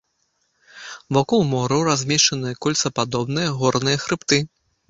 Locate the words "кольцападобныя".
2.67-3.55